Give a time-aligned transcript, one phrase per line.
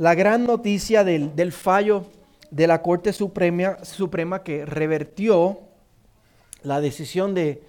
[0.00, 2.06] la gran noticia del, fallo
[2.50, 5.60] de la Corte Suprema, Suprema que revertió
[6.62, 7.62] la decisión de,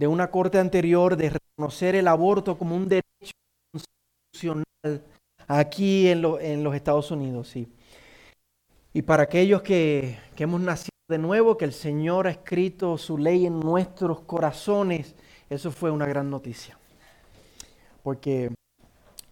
[0.00, 3.34] una Corte anterior de reconocer el aborto como un derecho
[3.72, 4.64] constitucional
[5.46, 7.46] aquí en, en los Estados Unidos.
[7.46, 7.68] Sí.
[8.92, 13.16] Y para aquellos que, que hemos nacido de nuevo, que el Señor ha escrito su
[13.16, 15.14] ley en nuestros corazones,
[15.48, 16.76] eso fue una gran noticia.
[18.02, 18.52] Porque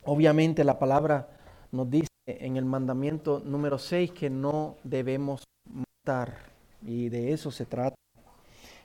[0.05, 1.31] obviamente la palabra
[1.73, 6.37] nos dice en el mandamiento número 6 que no debemos matar.
[6.87, 7.97] Y de eso se trata.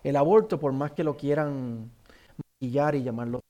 [0.04, 1.92] El aborto, por más que lo quieran
[2.38, 3.42] maquillar y llamarlo.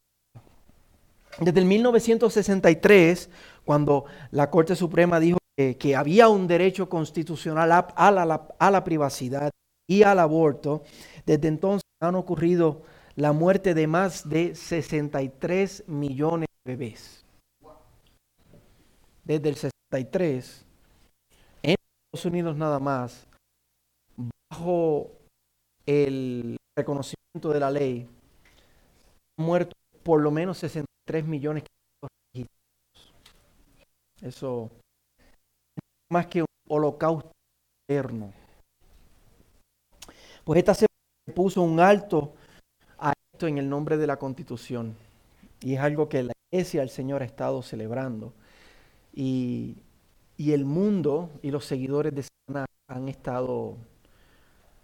[1.40, 3.30] Desde el 1963,
[3.66, 9.52] cuando la Corte Suprema dijo que, había un derecho constitucional a, la, a la privacidad
[9.88, 10.84] y al aborto,
[11.26, 12.82] desde entonces han ocurrido
[13.16, 17.24] la muerte de más de 63 millones de bebés.
[19.24, 19.56] Desde el
[19.94, 20.66] 63,
[21.62, 23.28] en Estados Unidos nada más,
[24.50, 25.12] bajo
[25.86, 28.10] el reconocimiento de la ley,
[29.38, 31.64] han muerto por lo menos 63 millones
[32.34, 32.48] de
[34.22, 34.72] Eso
[36.12, 37.32] más que un holocausto
[37.88, 38.34] eterno.
[40.44, 40.88] Pues esta se
[41.36, 42.34] puso un alto
[42.98, 44.96] a esto en el nombre de la Constitución.
[45.62, 48.34] Y es algo que la Iglesia del Señor ha estado celebrando.
[49.14, 49.78] Y,
[50.38, 53.78] el mundo y los seguidores de Satanás han estado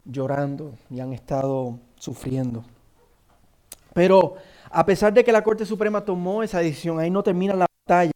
[0.06, 2.64] llorando y han estado sufriendo.
[3.94, 4.36] Pero
[4.70, 8.12] a pesar de que la Corte Suprema tomó esa decisión, ahí no termina la batalla.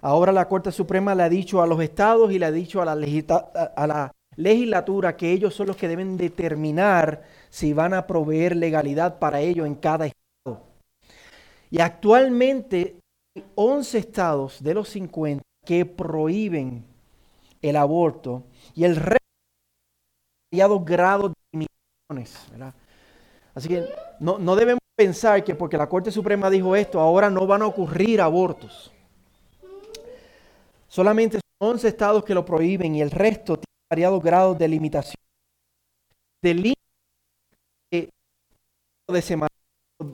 [0.00, 2.84] Ahora la Corte Suprema le ha dicho a los estados y le ha dicho a
[2.84, 8.56] la, a la legislatura que ellos son los que deben determinar si van a proveer
[8.56, 10.62] legalidad para ello en cada estado.
[11.70, 12.96] Y actualmente
[13.36, 16.84] hay 11 estados de los 50 que prohíben
[17.60, 19.22] el aborto y el resto
[20.50, 21.66] variados grados de
[22.10, 22.74] limitaciones.
[23.54, 23.86] Así que
[24.20, 27.66] no, no debemos pensar que porque la Corte Suprema dijo esto, ahora no van a
[27.66, 28.92] ocurrir abortos.
[30.88, 35.16] Solamente son 11 estados que lo prohíben y el resto tiene variados grados de limitación.
[36.42, 36.76] De
[39.08, 39.48] de semana,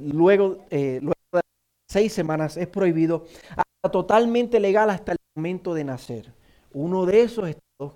[0.00, 1.40] luego, eh, luego de
[1.88, 6.32] seis semanas es prohibido, hasta totalmente legal hasta el momento de nacer.
[6.72, 7.94] Uno de esos estados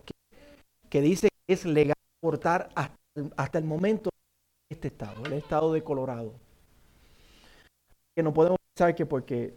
[0.88, 5.82] que, dice que es legal abortar hasta, el momento de este estado, el estado de
[5.82, 6.34] Colorado.
[8.14, 9.54] Que no podemos pensar que porque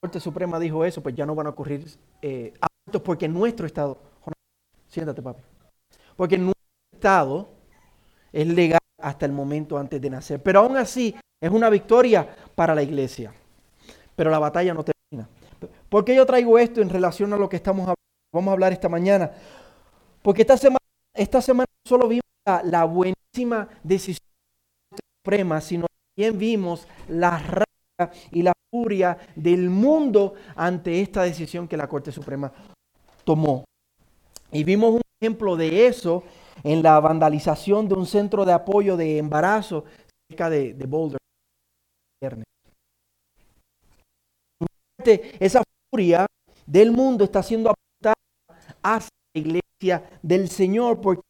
[0.00, 1.84] Corte Suprema dijo eso, pues ya no van a ocurrir
[2.22, 3.98] eh, abortos porque nuestro Estado,
[4.86, 5.42] siéntate papi,
[6.14, 6.62] porque nuestro
[6.92, 7.48] Estado
[8.32, 10.42] es legal hasta el momento antes de nacer.
[10.42, 13.32] Pero aún así es una victoria para la iglesia.
[14.14, 14.93] Pero la batalla no termina.
[15.88, 17.92] ¿Por qué yo traigo esto en relación a lo que estamos
[18.32, 19.30] vamos a hablar esta mañana?
[20.22, 20.78] Porque esta semana,
[21.14, 24.26] esta semana no solo vimos la, buenísima decisión
[25.22, 25.86] suprema, sino
[26.16, 27.64] también vimos la
[28.32, 32.52] y la furia del mundo ante esta decisión que la Corte Suprema
[33.24, 33.64] tomó.
[34.50, 36.24] Y vimos un ejemplo de eso
[36.62, 39.84] en la vandalización de un centro de apoyo de embarazo
[40.28, 41.18] cerca de, Boulder.
[45.38, 45.62] Esa
[46.66, 48.14] del mundo está siendo apuntada
[48.82, 51.22] hacia la iglesia del Señor, porque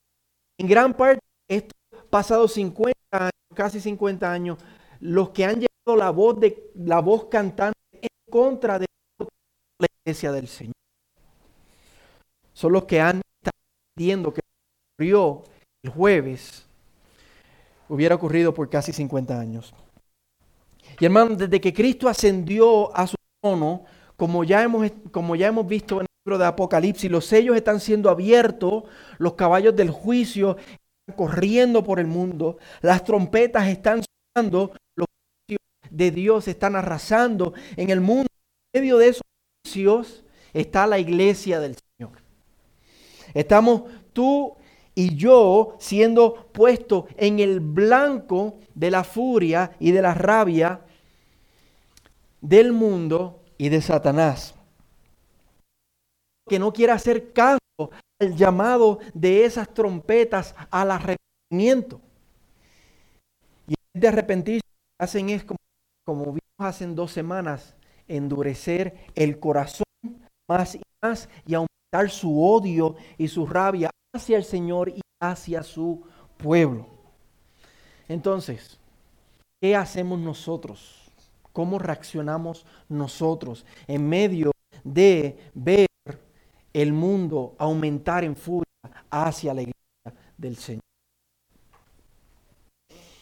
[0.59, 1.73] en gran parte estos
[2.11, 4.59] pasados 50 años, casi 50 años,
[5.01, 8.87] los que han la voz, de, la voz cantante en contra de
[9.19, 10.73] la iglesia del Señor.
[12.55, 13.59] Son los que han estado
[13.97, 14.41] viendo que
[14.97, 15.45] ocurrió
[15.83, 16.67] el jueves
[17.89, 19.75] hubiera ocurrido por casi 50 años.
[20.99, 23.85] Y hermano, desde que Cristo ascendió a su trono,
[24.17, 27.81] como ya hemos, como ya hemos visto en el libro de Apocalipsis, los sellos están
[27.81, 28.85] siendo abiertos,
[29.19, 34.03] los caballos del juicio están corriendo por el mundo, las trompetas están
[34.35, 34.73] sonando,
[35.91, 38.27] de Dios están arrasando en el mundo.
[38.73, 39.23] En medio de esos
[39.65, 42.19] juicios está la iglesia del Señor.
[43.33, 44.57] Estamos tú
[44.95, 50.81] y yo siendo puestos en el blanco de la furia y de la rabia
[52.41, 54.55] del mundo y de Satanás.
[56.49, 57.59] Que no quiere hacer caso
[58.21, 62.01] al llamado de esas trompetas al arrepentimiento.
[63.67, 64.67] Y de arrepentirse
[64.99, 65.59] hacen es como
[66.05, 67.75] como vimos hace dos semanas,
[68.07, 69.85] endurecer el corazón
[70.49, 75.63] más y más y aumentar su odio y su rabia hacia el Señor y hacia
[75.63, 76.05] su
[76.37, 76.87] pueblo.
[78.07, 78.79] Entonces,
[79.61, 81.04] ¿qué hacemos nosotros?
[81.55, 84.51] ¿Cómo reaccionamos nosotros en medio
[84.83, 85.87] de ver
[86.73, 88.65] el mundo aumentar en furia
[89.09, 90.83] hacia la iglesia del Señor.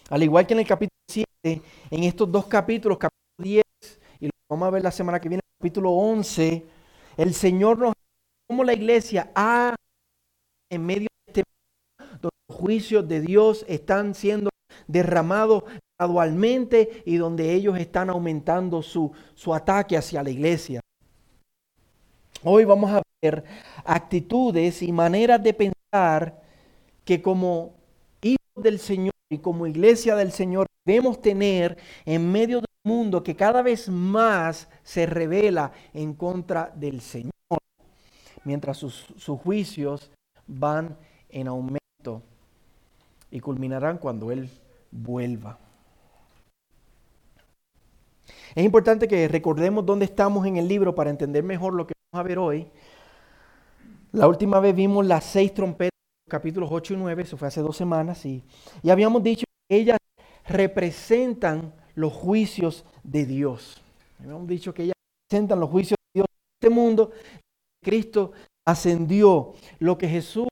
[0.09, 3.63] Al igual que en el capítulo 7, en estos dos capítulos, capítulo 10,
[4.21, 6.67] y lo vamos a ver la semana que viene, capítulo 11,
[7.19, 7.93] el Señor nos
[8.49, 9.75] como la iglesia ha
[10.71, 11.43] en medio de este
[11.99, 14.49] donde los juicios de Dios están siendo
[14.87, 15.65] derramados
[15.99, 20.81] gradualmente y donde ellos están aumentando su, su ataque hacia la iglesia.
[22.45, 23.45] Hoy vamos a ver
[23.85, 26.43] actitudes y maneras de pensar
[27.05, 27.75] que como
[28.21, 33.37] hijos del Señor y como iglesia del Señor debemos tener en medio del mundo que
[33.37, 37.31] cada vez más se revela en contra del Señor,
[38.45, 40.11] mientras sus, sus juicios
[40.47, 40.97] van
[41.29, 42.23] en aumento
[43.31, 44.51] y culminarán cuando Él
[44.93, 45.59] vuelva.
[48.55, 52.25] Es importante que recordemos dónde estamos en el libro para entender mejor lo que vamos
[52.25, 52.71] a ver hoy.
[54.13, 55.99] La última vez vimos las seis trompetas,
[56.29, 58.45] capítulos 8 y 9, eso fue hace dos semanas, y,
[58.83, 59.97] y habíamos dicho que ellas
[60.47, 63.81] representan los juicios de Dios.
[64.21, 64.95] Habíamos dicho que ellas
[65.31, 67.11] representan los juicios de Dios en este mundo.
[67.83, 68.33] Cristo
[68.67, 70.49] ascendió, lo que Jesús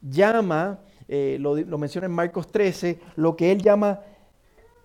[0.00, 4.00] llama, eh, lo, menciona en Marcos 13, lo que él llama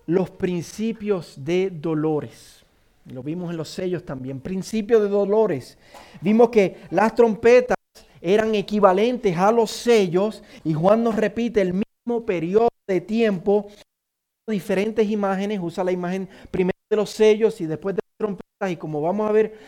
[0.06, 2.64] los principios de dolores.
[3.06, 4.40] Lo vimos en los sellos también.
[4.40, 5.76] Principios de dolores.
[6.20, 7.76] Vimos que las trompetas
[8.20, 13.66] eran equivalentes a los sellos y Juan nos repite el mismo periodo de tiempo,
[14.46, 18.76] diferentes imágenes, usa la imagen primero de los sellos y después de las trompetas y
[18.76, 19.58] como vamos a ver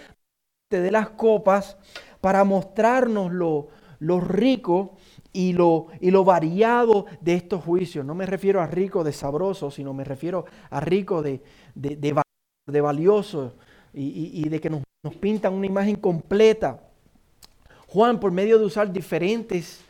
[0.71, 1.77] de las copas
[2.21, 4.97] para mostrarnos lo rico
[5.35, 8.07] y lo, y lo variado de estos juicios.
[8.07, 11.43] No me refiero a rico de sabroso, sino me refiero a rico de,
[11.75, 13.55] de, de, valioso
[13.93, 16.81] y, de que nos, nos pintan una imagen completa.
[17.89, 19.81] Juan, por medio de usar diferentes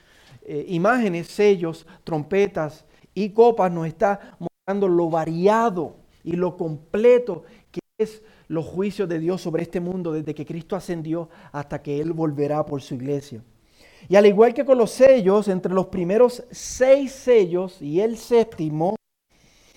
[0.46, 7.81] eh, imágenes, sellos, trompetas y copas, nos está mostrando lo variado y lo completo que
[7.99, 12.14] es los juicios de Dios sobre este mundo desde que Cristo ascendió hasta que Él
[12.14, 13.43] volverá por su iglesia.
[14.08, 18.96] Y al igual que con los sellos, entre los primeros seis sellos y el séptimo,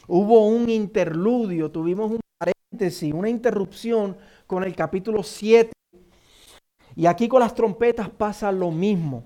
[0.08, 5.72] hubo un interludio, tuvimos un paréntesis, una interrupción con el capítulo 7.
[6.96, 9.24] Y aquí con las trompetas pasa lo mismo.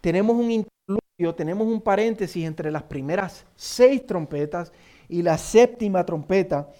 [0.00, 4.72] Tenemos un interludio, tenemos un paréntesis entre las primeras seis trompetas
[5.08, 6.70] y la séptima trompeta,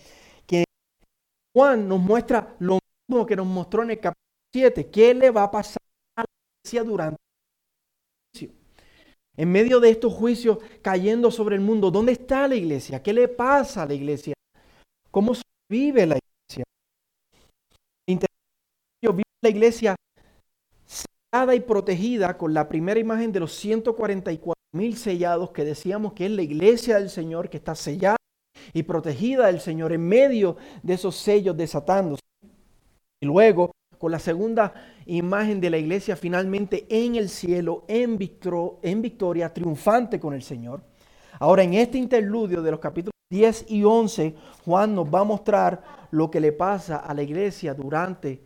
[0.47, 0.65] que
[1.55, 4.15] Juan nos muestra lo mismo que nos mostró en el capítulo
[4.53, 4.91] 7.
[4.91, 5.83] ¿Qué le va a pasar
[6.17, 6.27] a la
[6.63, 7.24] iglesia durante
[9.37, 13.03] en medio de estos juicios cayendo sobre el mundo, ¿dónde está la iglesia?
[13.03, 14.35] ¿Qué le pasa a la iglesia?
[15.11, 15.33] ¿Cómo
[15.69, 16.65] vive la iglesia?
[19.03, 19.97] Vive la iglesia
[20.87, 26.27] sellada y protegida con la primera imagen de los 144 mil sellados que decíamos que
[26.27, 28.17] es la iglesia del Señor que está sellada
[28.73, 32.23] y protegida del Señor en medio de esos sellos desatándose.
[33.21, 34.75] Y luego con la segunda
[35.07, 38.19] imagen de la iglesia finalmente en el cielo, en,
[38.83, 40.83] en victoria, triunfante con el Señor.
[41.39, 44.35] Ahora, en este interludio de los capítulos 10 y 11,
[44.65, 48.43] Juan nos va a mostrar lo que le pasa a la iglesia durante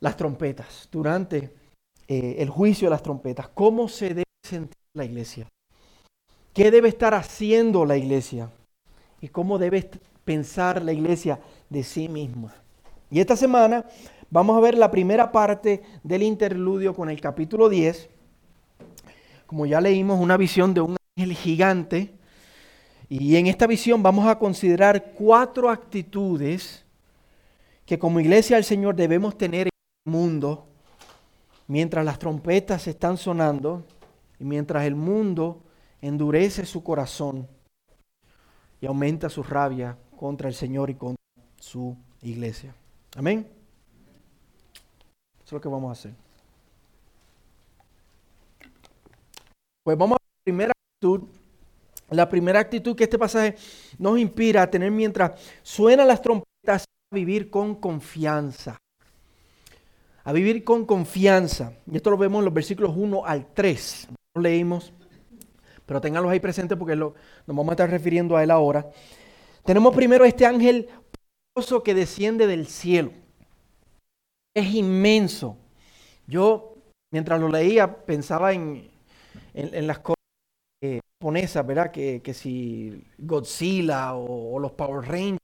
[0.00, 1.54] las trompetas, durante
[2.08, 3.48] eh, el juicio de las trompetas.
[3.48, 5.48] ¿Cómo se debe sentir la iglesia?
[6.52, 8.50] ¿Qué debe estar haciendo la iglesia?
[9.20, 9.90] ¿Y cómo debe
[10.24, 11.38] pensar la iglesia
[11.68, 12.54] de sí misma?
[13.10, 13.84] Y esta semana
[14.36, 18.10] Vamos a ver la primera parte del interludio con el capítulo 10.
[19.46, 22.12] Como ya leímos, una visión de un ángel gigante.
[23.08, 26.84] Y en esta visión vamos a considerar cuatro actitudes
[27.86, 29.72] que como iglesia del Señor debemos tener en
[30.04, 30.66] el mundo
[31.66, 33.86] mientras las trompetas están sonando
[34.38, 35.62] y mientras el mundo
[36.02, 37.48] endurece su corazón
[38.82, 41.24] y aumenta su rabia contra el Señor y contra
[41.58, 42.74] su iglesia.
[43.16, 43.55] Amén.
[45.46, 46.12] Eso es lo que vamos a hacer.
[49.84, 51.28] Pues vamos a la primera actitud.
[52.10, 53.54] La primera actitud que este pasaje
[53.96, 58.76] nos inspira a tener mientras suenan las trompetas a vivir con confianza.
[60.24, 61.74] A vivir con confianza.
[61.92, 64.08] Y esto lo vemos en los versículos 1 al 3.
[64.10, 64.92] No lo leímos,
[65.86, 67.14] pero ténganlos ahí presentes porque nos
[67.46, 68.90] vamos a estar refiriendo a él ahora.
[69.64, 70.88] Tenemos primero este ángel
[71.84, 73.12] que desciende del cielo
[74.56, 75.58] es inmenso.
[76.26, 76.76] Yo,
[77.12, 78.90] mientras lo leía, pensaba en,
[79.52, 80.16] las cosas
[81.20, 81.90] japonesas, ¿verdad?
[81.90, 85.38] Que, si Godzilla o, los Power Rangers,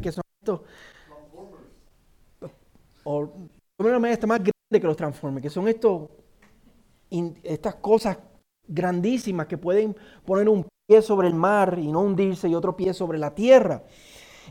[0.00, 0.60] que son estos.
[3.04, 3.32] O,
[3.78, 6.10] una manera más grande que los transforme, que son estos,
[7.42, 8.18] estas cosas
[8.68, 12.92] grandísimas que pueden poner un pie sobre el mar y no hundirse y otro pie
[12.92, 13.84] sobre la tierra.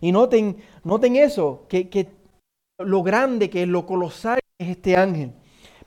[0.02, 2.19] Y noten, noten eso, que, que
[2.80, 5.34] lo grande que es, lo colosal que es este ángel.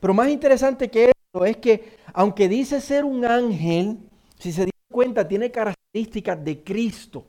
[0.00, 3.98] Pero más interesante que eso es que, aunque dice ser un ángel,
[4.38, 7.24] si se dan cuenta, tiene características de Cristo.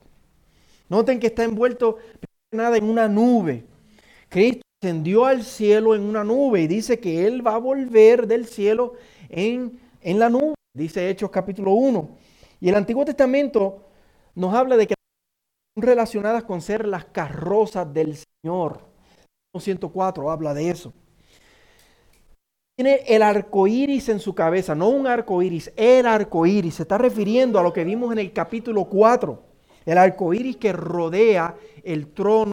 [0.88, 1.98] Noten que está envuelto
[2.52, 3.64] nada en una nube.
[4.28, 8.46] Cristo ascendió al cielo en una nube y dice que Él va a volver del
[8.46, 8.94] cielo
[9.28, 12.08] en, en la nube, dice Hechos capítulo 1.
[12.60, 13.84] Y el Antiguo Testamento
[14.34, 14.94] nos habla de que
[15.76, 18.93] relacionadas con ser las carrozas del Señor.
[19.60, 20.92] 104 habla de eso.
[22.76, 26.74] Tiene el arco iris en su cabeza, no un arco iris, el arco iris.
[26.74, 29.42] Se está refiriendo a lo que vimos en el capítulo 4,
[29.86, 32.50] el arco iris que rodea el trono.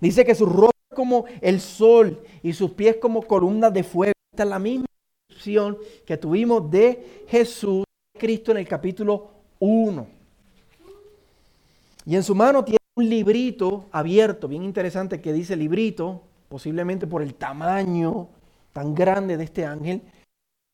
[0.00, 4.12] Dice que su rostro es como el sol y sus pies como columnas de fuego.
[4.32, 4.86] Esta es la misma
[5.28, 7.84] descripción que tuvimos de Jesús,
[8.18, 10.06] Cristo en el capítulo 1.
[12.04, 17.22] Y en su mano tiene un librito abierto, bien interesante que dice librito, posiblemente por
[17.22, 18.28] el tamaño
[18.72, 20.02] tan grande de este ángel.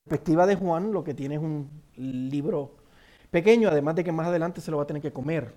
[0.05, 2.77] perspectiva de Juan, lo que tiene es un libro
[3.31, 5.55] pequeño, además de que más adelante se lo va a tener que comer.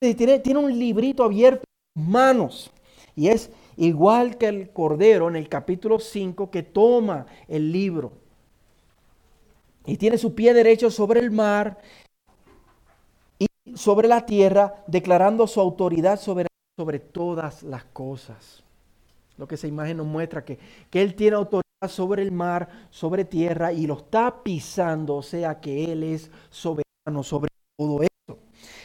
[0.00, 1.64] Tiene, tiene un librito abierto
[1.96, 2.70] en manos
[3.16, 8.12] y es igual que el Cordero en el capítulo 5 que toma el libro
[9.86, 11.78] y tiene su pie derecho sobre el mar
[13.74, 16.46] sobre la tierra, declarando su autoridad sobre,
[16.78, 18.62] sobre todas las cosas.
[19.36, 20.58] Lo que esa imagen nos muestra, que,
[20.90, 25.60] que Él tiene autoridad sobre el mar, sobre tierra, y lo está pisando, o sea
[25.60, 28.38] que Él es soberano sobre todo esto.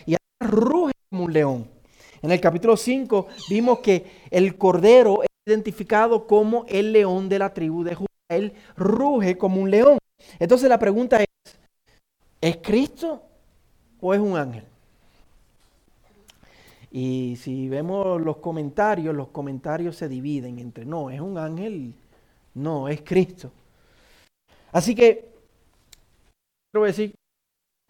[0.05, 1.67] Y ruge como un león.
[2.21, 7.53] En el capítulo 5 vimos que el cordero es identificado como el león de la
[7.53, 8.07] tribu de Judá.
[8.29, 9.97] Él ruge como un león.
[10.39, 11.27] Entonces la pregunta es,
[12.39, 13.21] ¿es Cristo
[13.99, 14.63] o es un ángel?
[16.95, 21.95] Y si vemos los comentarios, los comentarios se dividen entre no, es un ángel,
[22.53, 23.51] no, es Cristo.
[24.71, 25.27] Así que,
[26.71, 27.15] quiero decir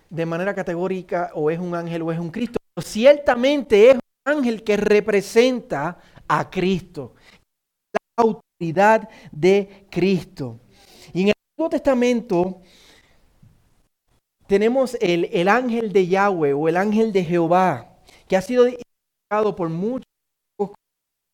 [0.09, 2.57] de manera categórica, o es un ángel o es un Cristo.
[2.81, 7.15] Ciertamente es un ángel que representa a Cristo,
[7.91, 10.61] la autoridad de Cristo.
[11.11, 12.61] Y en el Antiguo Testamento
[14.47, 17.97] tenemos el, el ángel de Yahweh o el ángel de Jehová,
[18.29, 18.65] que ha sido
[19.41, 20.05] por muchos,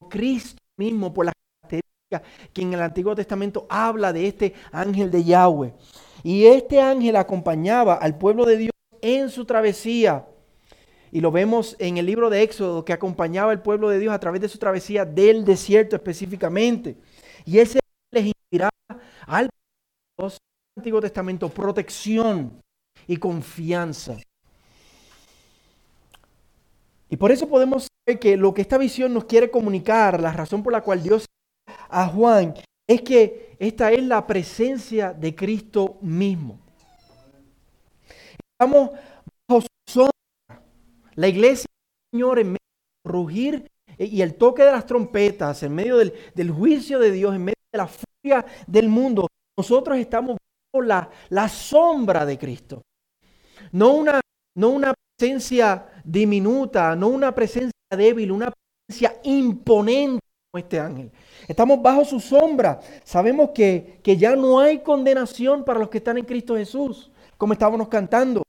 [0.10, 2.22] Cristo mismo, por las características
[2.54, 5.74] que en el Antiguo Testamento habla de este ángel de Yahweh.
[6.24, 10.26] Y este ángel acompañaba al pueblo de Dios en su travesía.
[11.12, 14.20] Y lo vemos en el libro de Éxodo, que acompañaba al pueblo de Dios a
[14.20, 16.98] través de su travesía del desierto específicamente.
[17.46, 17.80] Y ese
[18.12, 18.72] les inspiraba
[19.26, 19.50] al
[20.78, 22.62] Antiguo Testamento protección
[23.08, 24.18] y confianza.
[27.10, 30.74] Y por eso podemos que lo que esta visión nos quiere comunicar, la razón por
[30.74, 31.26] la cual Dios
[31.90, 32.54] a Juan,
[32.88, 36.60] es que esta es la presencia de Cristo mismo.
[38.54, 38.92] Estamos
[39.48, 40.12] bajo sombra.
[41.16, 42.58] La iglesia del Señor en medio
[43.04, 47.36] del rugir y el toque de las trompetas, en medio del, del, juicio de Dios,
[47.36, 50.38] en medio de la furia del mundo, nosotros estamos
[50.74, 52.82] bajo la, la sombra de Cristo.
[53.74, 54.22] No una,
[54.56, 58.52] no una presencia diminuta, no una presencia débil, una
[58.88, 60.20] presencia imponente
[60.52, 61.12] como este ángel.
[61.48, 62.80] Estamos bajo su sombra.
[63.04, 67.54] Sabemos que, que ya no hay condenación para los que están en Cristo Jesús, como
[67.54, 68.44] estábamos cantando.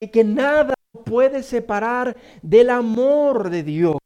[0.00, 0.74] Y que nada
[1.04, 3.96] puede separar del amor de Dios.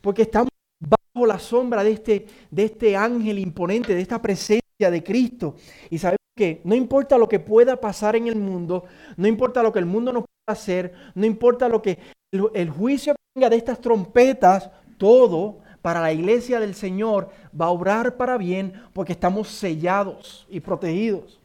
[0.00, 0.50] Porque estamos
[0.80, 5.56] bajo la sombra de este, de este ángel imponente, de esta presencia de Cristo.
[5.90, 8.84] Y sabemos que no importa lo que pueda pasar en el mundo,
[9.16, 11.98] no importa lo que el mundo nos pueda hacer, no importa lo que
[12.32, 17.70] el, juicio que venga de estas trompetas, todo para la iglesia del Señor va a
[17.70, 21.40] obrar para bien porque estamos sellados y protegidos.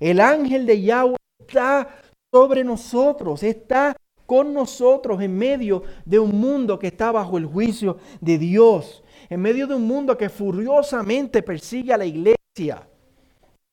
[0.00, 1.88] El ángel de Yahweh está
[2.32, 7.98] sobre nosotros, está con nosotros en medio de un mundo que está bajo el juicio
[8.20, 12.36] de Dios, en medio de un mundo que furiosamente persigue a la iglesia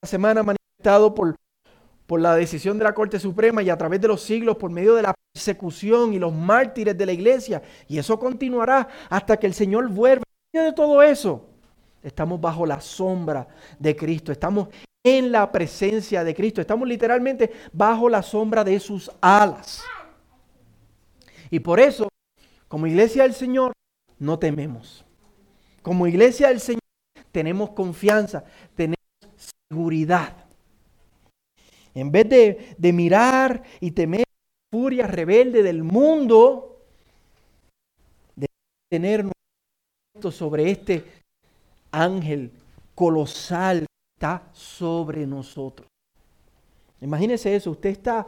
[0.03, 1.35] semana manifestado por,
[2.05, 4.95] por la decisión de la Corte Suprema y a través de los siglos por medio
[4.95, 7.61] de la persecución y los mártires de la iglesia.
[7.87, 10.23] Y eso continuará hasta que el Señor vuelva.
[10.51, 11.47] De todo eso,
[12.03, 13.47] estamos bajo la sombra
[13.79, 14.67] de Cristo, estamos
[15.03, 19.83] en la presencia de Cristo, estamos literalmente bajo la sombra de sus alas.
[21.49, 22.07] Y por eso,
[22.67, 23.73] como iglesia del Señor,
[24.19, 25.03] no tememos.
[25.81, 26.81] Como iglesia del Señor
[27.31, 28.43] tenemos confianza,
[28.75, 28.97] tenemos
[29.69, 30.42] seguridad.
[31.93, 36.81] En vez de, de mirar y temer la furia rebelde del mundo,
[38.35, 38.47] de
[38.89, 39.25] tener
[40.31, 41.03] sobre este
[41.91, 42.51] ángel
[42.95, 43.85] colosal que
[44.17, 45.87] está sobre nosotros.
[47.01, 48.27] Imagínese eso, usted está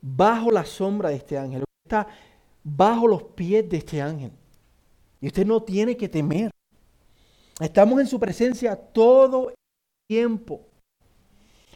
[0.00, 2.08] bajo la sombra de este ángel, usted está
[2.64, 4.32] bajo los pies de este ángel.
[5.20, 6.50] Y usted no tiene que temer.
[7.60, 9.54] Estamos en su presencia todo el
[10.08, 10.66] tiempo.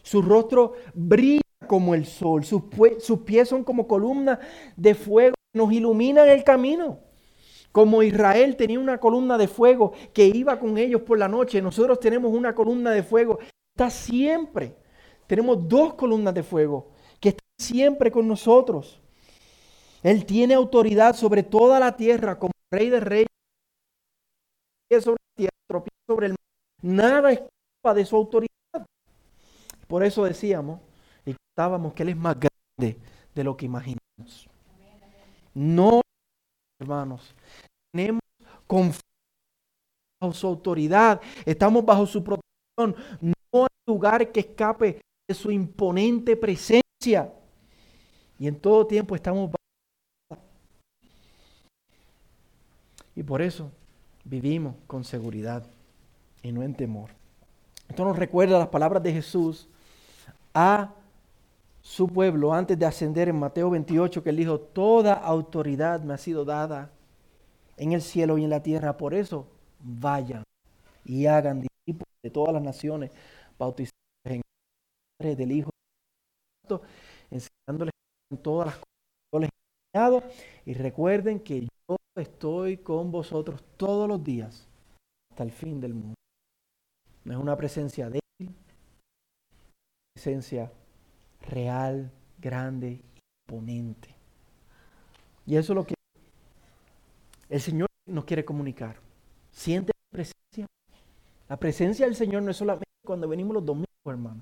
[0.06, 2.62] Su rostro brilla como el sol, sus,
[3.25, 4.38] pies son como columnas
[4.76, 7.00] de fuego nos iluminan el camino.
[7.72, 11.98] Como Israel tenía una columna de fuego que iba con ellos por la noche, nosotros
[11.98, 13.40] tenemos una columna de fuego.
[13.75, 14.76] Está siempre.
[15.26, 19.02] Tenemos dos columnas de fuego que están siempre con nosotros.
[20.04, 23.26] Él tiene autoridad sobre toda la tierra como rey de reyes.
[25.00, 26.36] Sobre la tierra, sobre el.
[26.80, 28.55] Nada escapa de su autoridad.
[29.87, 30.81] Por eso decíamos
[31.25, 32.99] y contábamos que Él es más grande
[33.35, 34.49] de lo que imaginamos.
[35.55, 36.00] No,
[36.81, 37.35] hermanos,
[37.93, 38.21] tenemos
[38.66, 39.00] confianza
[40.21, 42.97] bajo su autoridad, estamos bajo su protección.
[43.21, 47.33] No hay lugar que escape de su imponente presencia.
[48.38, 50.43] Y en todo tiempo estamos bajo.
[53.14, 53.71] Y por eso
[54.25, 55.64] vivimos con seguridad
[56.43, 57.11] y no en temor.
[57.88, 59.69] Esto nos recuerda las palabras de Jesús
[60.58, 60.94] a
[61.82, 66.18] su pueblo antes de ascender en Mateo 28, que él dijo, toda autoridad me ha
[66.18, 66.90] sido dada
[67.76, 68.96] en el cielo y en la tierra.
[68.96, 69.46] Por eso
[69.80, 70.42] vayan
[71.04, 73.10] y hagan discípulos de todas las naciones,
[73.58, 73.92] bautizados
[74.25, 74.42] en el
[75.20, 75.70] nombre del Hijo,
[77.30, 77.92] enseñándoles
[78.30, 78.88] en todas las cosas
[79.32, 79.50] que les
[80.64, 84.66] he Y recuerden que yo estoy con vosotros todos los días
[85.30, 86.14] hasta el fin del mundo.
[87.25, 88.20] No es una presencia débil,
[90.17, 90.73] presencia
[91.43, 93.02] real, grande,
[93.47, 94.09] imponente.
[95.45, 95.95] Y eso es lo que
[97.50, 98.97] el Señor nos quiere comunicar.
[99.50, 100.67] ¿Siente la presencia?
[101.50, 104.41] La presencia del Señor no es solamente cuando venimos los domingos, hermano.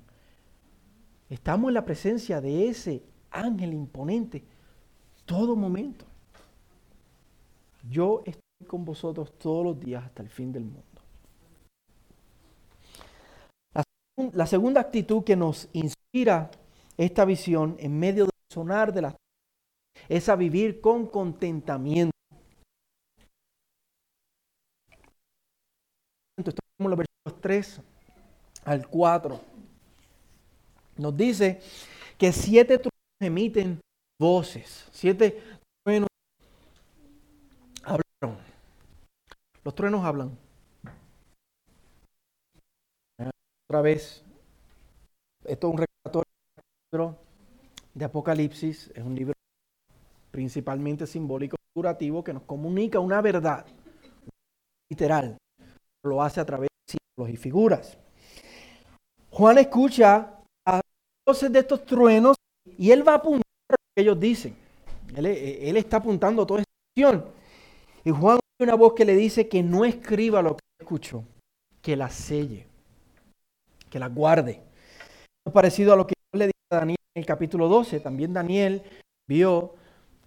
[1.29, 4.45] Estamos en la presencia de ese ángel imponente
[5.25, 6.05] todo momento.
[7.89, 11.01] Yo estoy con vosotros todos los días hasta el fin del mundo.
[14.17, 16.49] La, segunda actitud que nos inspira
[16.97, 19.15] esta visión en medio del sonar de las
[20.07, 22.11] es a vivir con contentamiento.
[26.37, 27.81] en los versículos 3
[28.65, 29.41] al 4.
[30.97, 31.61] Nos dice
[32.17, 33.79] que siete truenos emiten
[34.19, 34.87] voces.
[34.91, 35.41] Siete
[35.83, 36.09] truenos
[37.83, 38.37] hablaron.
[39.63, 40.44] Los truenos hablan.
[43.69, 44.23] Otra vez,
[45.45, 47.17] esto es un recordatorio
[47.93, 48.91] de Apocalipsis.
[48.93, 49.33] Es un libro
[50.31, 53.65] principalmente simbólico, curativo, que nos comunica una verdad
[54.89, 55.37] literal
[56.03, 57.97] lo hace a través de símbolos y figuras.
[59.31, 60.81] Juan escucha a
[61.25, 62.37] voces de estos truenos
[62.77, 64.55] y él va a apuntar lo que ellos dicen.
[65.15, 67.25] Él, está apuntando toda esta acción.
[68.03, 71.23] Y Juan una voz que le dice que no escriba lo que escuchó,
[71.81, 72.67] que la selle,
[73.95, 74.61] que la guarde.
[75.53, 78.01] Parecido a lo que le dijo a Daniel en el capítulo 12.
[78.01, 78.83] También Daniel
[79.25, 79.75] vio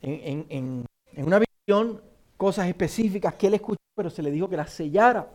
[0.01, 0.87] en,
[1.19, 2.01] una visión
[2.39, 5.29] cosas específicas que él escuchó, pero se le dijo que las sellara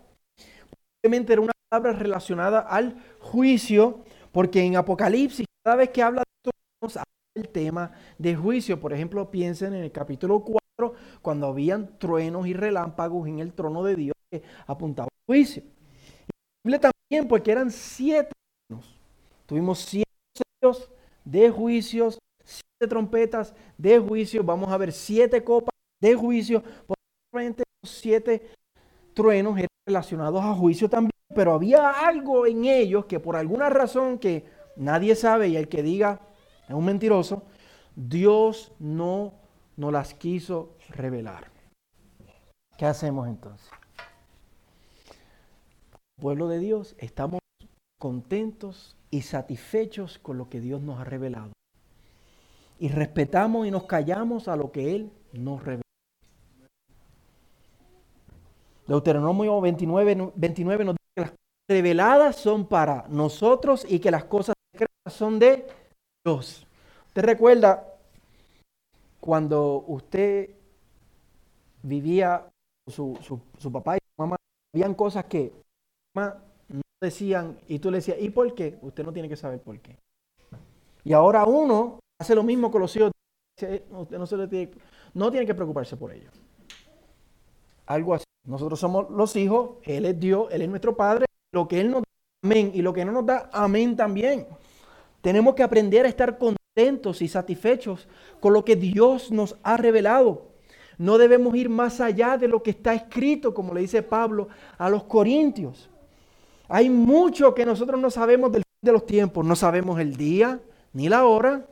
[1.04, 7.00] era una palabra relacionada al juicio, porque en Apocalipsis, cada vez que habla de esto,
[7.00, 7.04] habla
[7.36, 8.80] del tema de juicio.
[8.80, 13.84] Por ejemplo, piensen en el capítulo 4, cuando habían truenos y relámpagos en el trono
[13.84, 15.62] de Dios que apuntaba al juicio.
[17.22, 18.32] Porque eran siete
[18.68, 18.98] truenos.
[19.46, 20.10] Tuvimos siete
[21.26, 24.44] de juicios, siete trompetas de juicio.
[24.44, 26.64] Vamos a ver siete copas de juicio.
[27.32, 28.50] Probablemente siete
[29.14, 34.18] truenos eran relacionados a juicio también, pero había algo en ellos que por alguna razón
[34.18, 34.46] que
[34.76, 36.22] nadie sabe y el que diga
[36.68, 37.44] es un mentiroso,
[37.96, 39.34] Dios no
[39.76, 41.52] nos las quiso revelar.
[42.78, 43.70] ¿Qué hacemos entonces?
[46.20, 47.40] Pueblo de Dios, estamos
[48.00, 51.54] contentos y satisfechos con lo que Dios nos ha revelado.
[52.80, 55.84] Y respetamos y nos callamos a lo que Él nos revela.
[58.88, 64.26] Deuteronomio 29, 29 nos dice que las cosas reveladas son para nosotros y que las
[64.26, 65.66] cosas secretas son de
[66.26, 66.68] Dios.
[67.08, 67.88] ¿Usted recuerda
[69.22, 70.50] cuando usted
[71.82, 72.46] vivía,
[72.90, 74.36] su, su, su papá y su mamá
[74.74, 75.63] habían cosas que
[76.16, 78.78] no decían y tú le decías, ¿y por qué?
[78.82, 79.98] Usted no tiene que saber por qué.
[81.04, 83.12] Y ahora uno hace lo mismo con los hijos.
[83.60, 84.72] Usted no, se le tiene,
[85.14, 86.34] no tiene que preocuparse por ellos.
[87.86, 88.24] Algo así.
[88.46, 91.26] Nosotros somos los hijos, Él es Dios, Él es nuestro Padre.
[91.54, 92.10] Lo que Él nos da,
[92.44, 92.72] amén.
[92.74, 94.48] Y lo que no nos da, amén también.
[95.22, 98.08] Tenemos que aprender a estar contentos y satisfechos
[98.40, 100.54] con lo que Dios nos ha revelado.
[100.98, 104.90] No debemos ir más allá de lo que está escrito, como le dice Pablo a
[104.90, 105.90] los Corintios.
[106.74, 109.46] Hay mucho que nosotros no sabemos del fin de los tiempos.
[109.46, 110.60] No sabemos el día
[110.94, 111.68] ni la hora.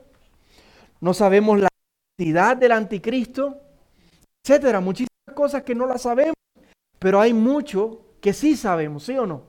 [1.00, 1.68] No sabemos la
[2.16, 3.58] identidad del anticristo,
[4.44, 4.78] etcétera.
[4.78, 6.36] Muchísimas cosas que no las sabemos.
[7.00, 9.42] Pero hay mucho que sí sabemos, ¿sí o no?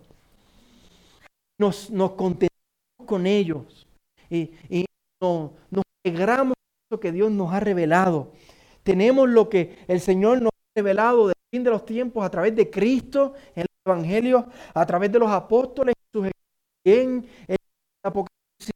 [1.60, 3.86] Nos, contentamos con ellos
[4.32, 4.56] y,
[5.22, 5.52] nos,
[6.04, 8.32] alegramos de lo que Dios nos ha revelado.
[8.82, 12.56] Tenemos lo que el Señor nos ha revelado del fin de los tiempos a través
[12.56, 13.36] de Cristo
[13.86, 15.96] el Evangelio, a través de los apóstoles
[16.86, 17.28] en
[18.04, 18.74] Apocalipsis.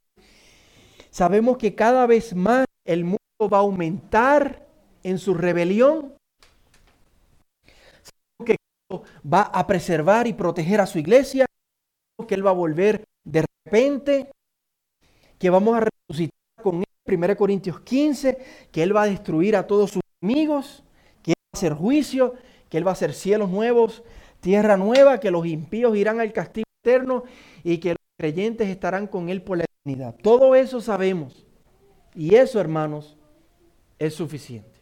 [1.10, 3.18] Sabemos que cada vez más el mundo
[3.52, 4.66] va a aumentar
[5.02, 6.14] en su rebelión.
[8.02, 8.56] Sabemos que
[9.26, 11.46] va a preservar y proteger a su iglesia,
[12.26, 14.30] que Él va a volver de repente,
[15.38, 18.38] que vamos a resucitar con Él 1 Corintios 15,
[18.70, 20.82] que Él va a destruir a todos sus enemigos,
[21.22, 22.34] que Él va a hacer juicio,
[22.68, 24.02] que Él va a hacer cielos nuevos,
[24.40, 27.24] tierra nueva, que los impíos irán al castigo eterno
[27.64, 30.14] y que los creyentes estarán con Él por la eternidad.
[30.22, 31.46] Todo eso sabemos.
[32.14, 33.16] Y eso, hermanos,
[33.98, 34.80] es suficiente.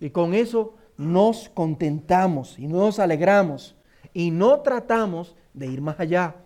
[0.00, 3.76] Y con eso nos contentamos y nos alegramos
[4.12, 6.36] y no tratamos de ir más allá.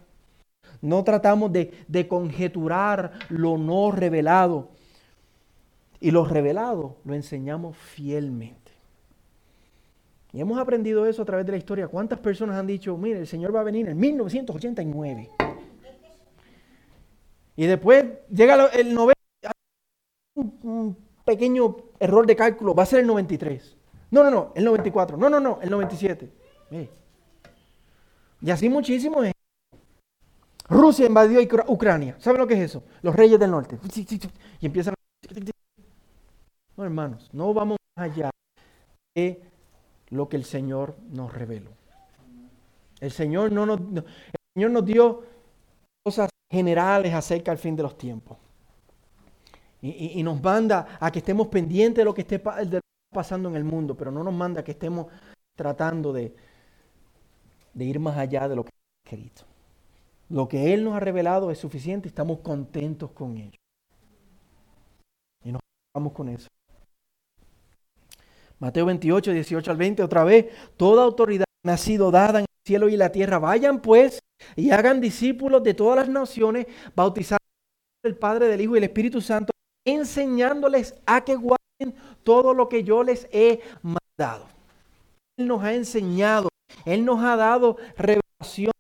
[0.81, 4.71] No tratamos de, conjeturar lo no revelado.
[6.01, 8.58] Y lo revelado lo enseñamos fielmente.
[10.33, 11.89] Y hemos aprendido eso a través de la historia.
[11.89, 15.31] ¿Cuántas personas han dicho, mire, el Señor va a venir en 1989?
[17.57, 19.19] Y después llega el 90,
[20.37, 23.77] un pequeño error de cálculo, va a ser el 93.
[24.11, 25.17] No, no, no, el 94.
[25.17, 26.31] No, no, no, el 97.
[28.41, 29.23] Y así muchísimo
[30.69, 32.17] Rusia invadió Ucrania.
[32.19, 32.85] ¿Saben lo que es eso?
[33.03, 33.79] Los reyes del norte.
[34.61, 34.95] Y empiezan
[36.77, 38.31] No, hermanos, no vamos allá
[40.11, 41.71] lo que el Señor nos reveló.
[43.01, 44.05] El Señor, no nos, el
[44.55, 45.23] Señor nos dio
[46.05, 48.39] cosas generales acerca del fin de los tiempos.
[49.81, 52.43] Y, nos manda a que estemos pendientes de lo que esté
[53.15, 55.07] pasando en el mundo, pero no nos manda a que estemos
[55.55, 56.35] tratando de,
[57.75, 58.71] de ir más allá de lo que
[59.05, 59.45] escrito.
[60.31, 63.59] Lo que Él nos ha revelado es suficiente y estamos contentos con ello.
[65.45, 65.61] Y nos
[65.95, 66.49] vamos con eso.
[68.59, 72.89] Mateo 28, 18 al 20, otra vez, toda autoridad ha sido dada en el cielo
[72.89, 73.39] y la tierra.
[73.39, 74.21] Vayan pues
[74.57, 77.39] y hagan discípulos de todas las naciones, bautizando
[78.05, 79.53] el Padre, del Hijo y el Espíritu Santo,
[79.85, 84.47] enseñándoles a que guarden todo lo que yo les he mandado.
[85.37, 86.49] Él nos ha enseñado,
[86.85, 88.73] Él nos ha dado revelación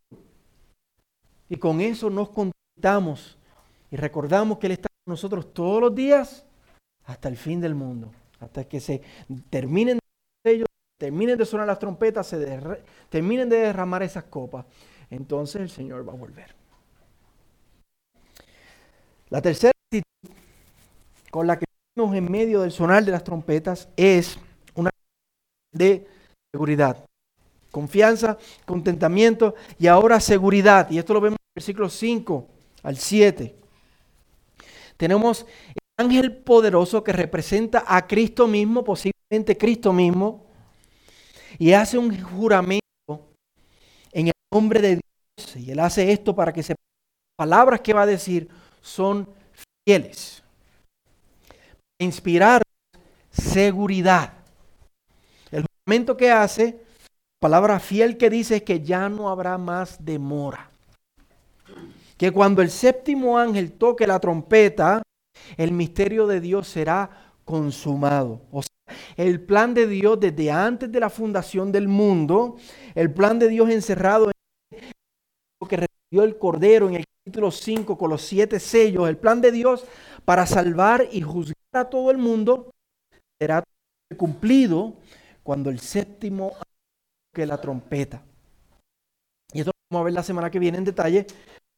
[1.48, 3.38] y con eso nos contamos
[3.90, 6.44] y recordamos que Él está con nosotros todos los días
[7.04, 8.10] hasta el fin del mundo,
[8.40, 9.02] hasta que se
[9.50, 9.98] terminen
[10.44, 10.66] ellos,
[10.98, 12.38] terminen de sonar las trompetas, se
[13.08, 14.66] terminen de derramar esas copas.
[15.10, 16.54] Entonces el Señor va a volver.
[19.30, 20.34] La tercera actitud
[21.30, 24.38] con la que estamos en medio del sonar de las trompetas es
[24.74, 24.90] una
[25.72, 26.06] de
[26.52, 27.04] seguridad.
[27.70, 30.90] Confianza, contentamiento y ahora seguridad.
[30.90, 32.46] Y esto lo vemos en el versículo 5
[32.82, 33.54] al 7.
[34.96, 35.46] Tenemos
[35.98, 40.46] ángel poderoso que representa a Cristo mismo, posiblemente Cristo mismo,
[41.58, 42.80] y hace un juramento
[44.12, 45.56] en el nombre de Dios.
[45.56, 46.74] Y él hace esto para que se
[47.36, 48.48] palabras que va a decir
[48.80, 49.28] son
[49.84, 50.42] fieles.
[52.00, 52.62] Inspirar
[53.30, 54.34] seguridad.
[55.50, 56.80] El juramento que hace
[57.40, 60.70] palabra fiel que dice es que ya no habrá más demora.
[62.16, 65.02] Que cuando el séptimo ángel toque la trompeta,
[65.56, 68.42] el misterio de Dios será consumado.
[68.50, 72.56] O sea, el plan de Dios desde antes de la fundación del mundo,
[72.94, 74.30] el plan de Dios encerrado
[74.70, 74.90] en
[75.60, 79.40] lo que recibió el Cordero en el capítulo 5 con los siete sellos, el plan
[79.40, 79.84] de Dios
[80.24, 82.70] para salvar y juzgar a todo el mundo
[83.40, 83.62] será
[84.16, 84.94] cumplido
[85.42, 86.52] cuando el séptimo
[87.34, 88.22] que la trompeta.
[89.52, 91.26] Y esto vamos a ver la semana que viene en detalle,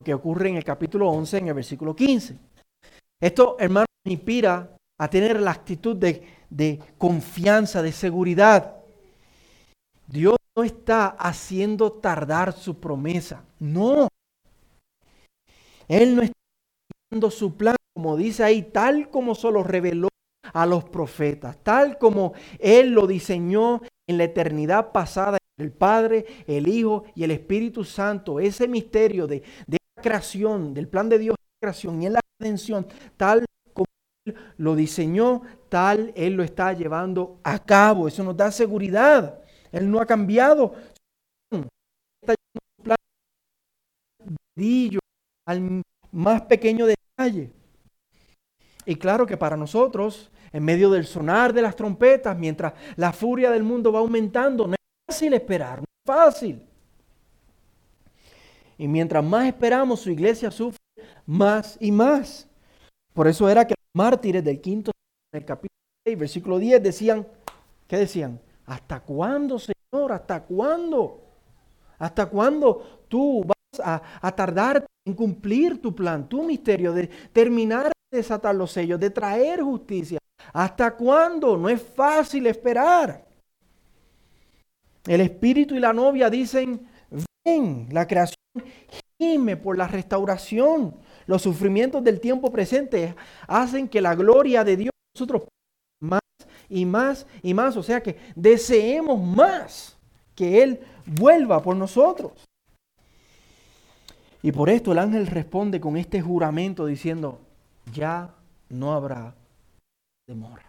[0.01, 2.37] lo que ocurre en el capítulo 11, en el versículo 15.
[3.20, 8.76] Esto, hermanos, inspira a tener la actitud de, de confianza, de seguridad.
[10.06, 13.44] Dios no está haciendo tardar su promesa.
[13.59, 14.09] No.
[15.87, 16.38] Él no está
[17.09, 20.09] haciendo su plan, como dice ahí, tal como se lo reveló
[20.52, 26.68] a los profetas, tal como Él lo diseñó en la eternidad pasada, el Padre, el
[26.68, 31.37] Hijo y el Espíritu Santo, ese misterio de, de la creación, del plan de Dios
[31.38, 33.87] la creación y en la redención, tal como
[34.24, 38.09] Él lo diseñó, tal Él lo está llevando a cabo.
[38.09, 39.38] Eso nos da seguridad.
[39.70, 40.74] Él no ha cambiado.
[42.22, 42.96] Está su plan
[45.46, 47.50] al más pequeño detalle.
[48.87, 53.50] Y claro que para nosotros, en medio del sonar de las trompetas, mientras la furia
[53.50, 56.62] del mundo va aumentando, no es fácil esperar, no es fácil.
[58.79, 60.79] Y mientras más esperamos, su iglesia sufre
[61.30, 62.48] más y más.
[63.14, 64.90] Por eso era que los mártires del quinto,
[65.32, 65.70] en el capítulo
[66.04, 67.26] 6, versículo 10, decían,
[67.86, 68.40] ¿qué decían?
[68.66, 70.12] ¿Hasta cuándo, Señor?
[70.12, 71.22] ¿Hasta cuándo?
[71.98, 77.92] ¿Hasta cuándo tú vas a, a tardar en cumplir tu plan, tu misterio, de terminar
[78.10, 80.18] de desatar los sellos, de traer justicia?
[80.52, 81.56] ¿Hasta cuándo?
[81.56, 83.24] No es fácil esperar.
[85.06, 86.88] El espíritu y la novia dicen,
[87.44, 88.36] ven, la creación
[89.20, 90.94] gime por la restauración.
[91.30, 93.14] Los sufrimientos del tiempo presente
[93.46, 95.44] hacen que la gloria de Dios nosotros
[96.00, 96.18] más
[96.68, 97.76] y más y más.
[97.76, 99.96] O sea que deseemos más
[100.34, 102.32] que Él vuelva por nosotros.
[104.42, 107.38] Y por esto el ángel responde con este juramento diciendo,
[107.92, 108.34] ya
[108.68, 109.32] no habrá
[110.26, 110.68] demora.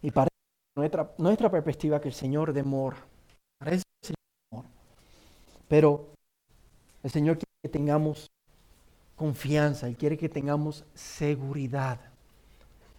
[0.00, 0.28] Y para
[0.74, 2.96] nuestra, nuestra perspectiva que el Señor demora.
[3.58, 4.14] Parece el
[4.50, 4.64] Señor
[5.68, 6.06] Pero
[7.02, 8.26] el Señor quiere que tengamos
[9.18, 12.00] confianza, Él quiere que tengamos seguridad.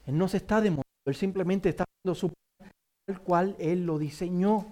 [0.06, 2.72] Él no se está demorando, Él simplemente está haciendo su plan
[3.08, 4.68] tal cual Él lo diseñó.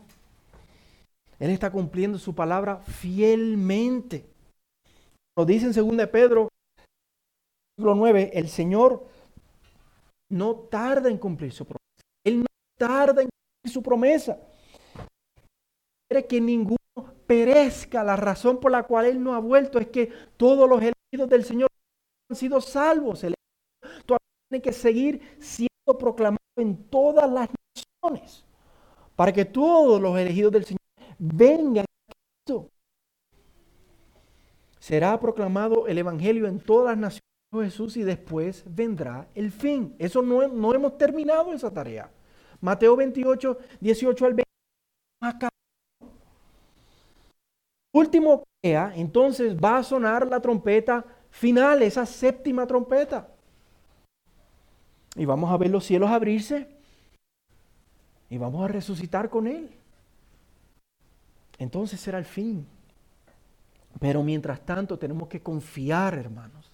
[1.40, 4.26] Él está cumpliendo su palabra fielmente.
[5.36, 6.50] Lo dice en 2 de Pedro,
[7.76, 9.08] capítulo 9, el Señor
[10.30, 12.04] no tarda en cumplir su promesa.
[12.26, 12.46] Él no
[12.78, 14.40] tarda en cumplir su promesa.
[16.10, 16.78] Quiere que ninguno
[17.28, 18.04] perezca.
[18.04, 20.82] La razón por la cual Él no ha vuelto es que todos los
[21.12, 21.70] del Señor
[22.30, 23.24] han sido salvos.
[23.24, 23.34] El
[24.50, 28.46] tiene que seguir siendo proclamado en todas las naciones
[29.16, 30.80] para que todos los elegidos del Señor
[31.18, 32.14] vengan a
[32.46, 32.70] Cristo.
[34.80, 37.22] Será proclamado el Evangelio en todas las naciones
[37.54, 39.96] Jesús y después vendrá el fin.
[40.00, 42.12] Eso no, no hemos terminado esa tarea.
[42.62, 45.57] Mateo 28, 18 al 20.
[47.98, 53.28] Último día, entonces va a sonar la trompeta final, esa séptima trompeta.
[55.16, 56.68] Y vamos a ver los cielos abrirse.
[58.30, 59.72] Y vamos a resucitar con Él.
[61.58, 62.68] Entonces será el fin.
[64.00, 66.72] Pero mientras tanto tenemos que confiar, hermanos.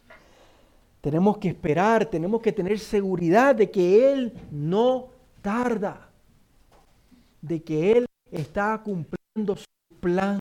[1.00, 5.08] Tenemos que esperar, tenemos que tener seguridad de que Él no
[5.42, 6.10] tarda,
[7.42, 9.66] de que Él está cumpliendo su
[10.02, 10.38] plan.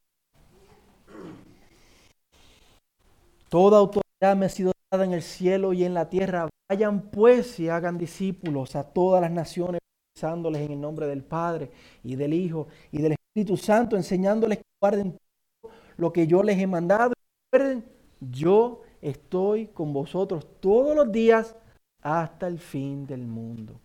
[3.53, 6.49] Toda autoridad me ha sido dada en el cielo y en la tierra.
[6.71, 9.79] Vayan pues y hagan discípulos a todas las naciones,
[10.17, 11.71] bautizándoles en el nombre del Padre
[12.03, 15.19] y del Hijo y del Espíritu Santo, enseñándoles que guarden
[15.61, 17.13] todo lo que yo les he mandado.
[17.53, 17.85] Recuerden,
[18.21, 21.55] yo estoy con vosotros todos los días
[22.01, 23.79] hasta el fin del mundo.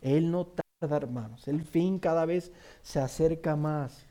[0.00, 1.46] Él no tarda, hermanos.
[1.48, 4.06] El fin cada vez se acerca más.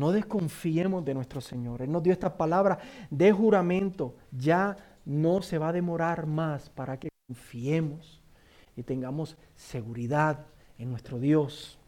[0.00, 1.82] No desconfiemos de nuestro Señor.
[1.82, 2.78] Él nos dio esta palabra
[3.10, 4.14] de juramento.
[4.32, 8.22] Ya no se va a demorar más para que confiemos
[8.76, 10.46] y tengamos seguridad
[10.78, 11.78] en nuestro Dios.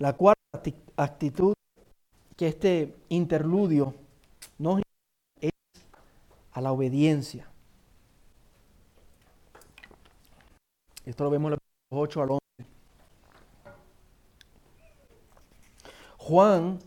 [0.00, 0.40] La cuarta
[0.96, 1.54] actitud
[2.36, 3.94] que este interludio
[4.58, 4.82] nos
[5.40, 5.52] es
[6.50, 7.48] a la obediencia.
[11.06, 11.60] Esto lo vemos en los
[11.92, 12.43] 8 al 11.
[16.24, 16.78] Juan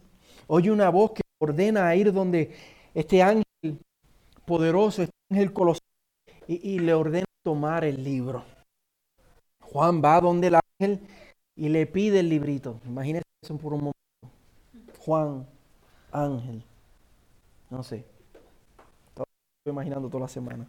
[0.47, 2.55] oye una voz que ordena a ir donde
[2.95, 3.45] este ángel
[4.45, 5.83] poderoso, este ángel colosal,
[6.47, 8.43] y, y le ordena tomar el libro.
[9.61, 11.01] Juan va donde el ángel
[11.55, 12.79] y le pide el librito.
[12.87, 14.97] Imagínense eso por un momento.
[14.99, 15.45] Juan,
[16.11, 16.63] ángel.
[17.69, 18.05] No sé.
[19.09, 19.25] Estoy
[19.67, 20.65] imaginando toda la semana.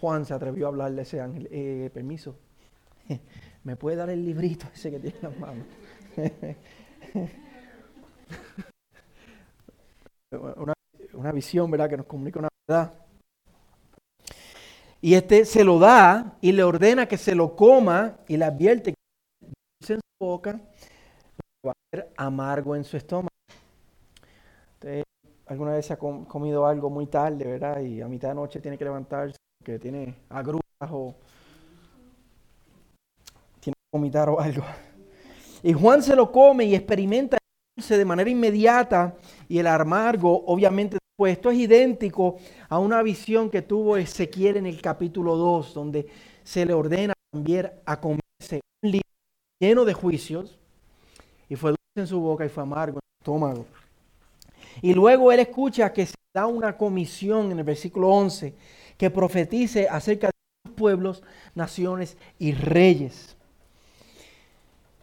[0.00, 1.46] Juan se atrevió a hablarle a ese ángel.
[1.52, 2.34] Eh, permiso.
[3.64, 5.66] ¿Me puede dar el librito ese que tiene en las manos?
[11.14, 11.88] una, visión, ¿verdad?
[11.88, 12.92] Que nos comunica una verdad.
[15.00, 18.92] Y este se lo da y le ordena que se lo coma y le advierte
[18.92, 20.60] que en su boca,
[21.66, 23.28] va a ser amargo en su estómago.
[24.74, 25.02] Usted
[25.46, 27.80] alguna vez ha comido algo muy tarde, ¿verdad?
[27.80, 31.14] Y a mitad de noche tiene que levantarse porque tiene agruras o
[33.60, 34.62] tiene que vomitar o algo.
[35.62, 39.14] Y Juan se lo come y experimenta el dulce de manera inmediata
[39.48, 41.32] y el amargo, obviamente, después.
[41.32, 42.36] Esto es idéntico
[42.68, 46.06] a una visión que tuvo Ezequiel en el capítulo 2, donde
[46.42, 49.08] se le ordena también a comerse un libro
[49.60, 50.58] lleno de juicios
[51.48, 53.66] y fue dulce en su boca y fue amargo en su estómago.
[54.80, 58.54] Y luego él escucha que se da una comisión en el versículo 11
[58.96, 60.32] que profetice acerca de
[60.64, 61.22] los pueblos,
[61.54, 63.36] naciones y reyes.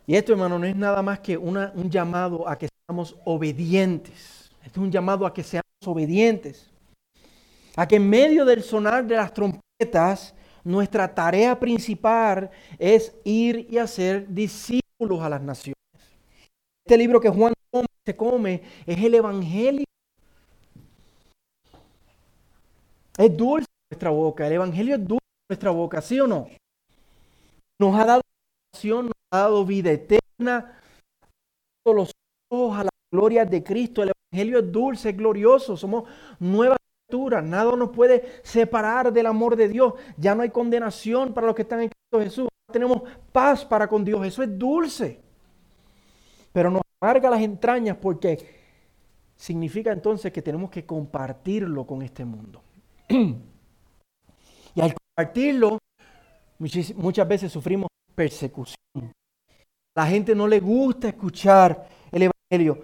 [0.09, 4.49] Y esto, hermano, no es nada más que un llamado a que seamos obedientes.
[4.63, 6.71] Esto es un llamado a que seamos obedientes.
[7.75, 13.77] A que en medio del sonar de las trompetas, nuestra tarea principal es ir y
[13.77, 15.75] hacer discípulos a las naciones.
[16.85, 17.53] Este libro que Juan
[18.05, 19.85] se come es el Evangelio.
[23.17, 24.47] Es dulce nuestra boca.
[24.47, 26.47] El Evangelio es dulce nuestra boca, ¿sí o no?
[27.77, 28.21] Nos ha dado
[28.83, 30.79] nos ha dado vida eterna,
[31.85, 32.11] los
[32.49, 34.03] ojos a la gloria de Cristo.
[34.03, 35.77] El Evangelio es dulce, es glorioso.
[35.77, 36.09] Somos
[36.39, 37.43] nuevas criaturas.
[37.43, 39.93] Nada nos puede separar del amor de Dios.
[40.17, 42.47] Ya no hay condenación para los que están en Cristo Jesús.
[42.71, 44.25] Tenemos paz para con Dios.
[44.25, 45.19] Eso es dulce.
[46.51, 48.57] Pero nos amarga las entrañas porque
[49.35, 52.61] significa entonces que tenemos que compartirlo con este mundo.
[53.09, 55.77] y al compartirlo,
[56.95, 57.87] muchas veces sufrimos
[58.17, 59.13] persecución.
[59.95, 62.83] La gente no le gusta escuchar el Evangelio.